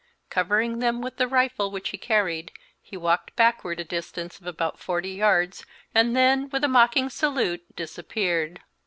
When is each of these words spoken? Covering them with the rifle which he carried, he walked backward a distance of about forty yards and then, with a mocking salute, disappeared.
Covering 0.31 0.79
them 0.79 0.99
with 1.03 1.17
the 1.17 1.27
rifle 1.27 1.69
which 1.69 1.89
he 1.89 1.97
carried, 1.99 2.51
he 2.81 2.97
walked 2.97 3.35
backward 3.35 3.79
a 3.79 3.83
distance 3.83 4.41
of 4.41 4.47
about 4.47 4.79
forty 4.79 5.11
yards 5.11 5.63
and 5.93 6.15
then, 6.15 6.49
with 6.49 6.63
a 6.63 6.67
mocking 6.67 7.07
salute, 7.07 7.63
disappeared. 7.75 8.61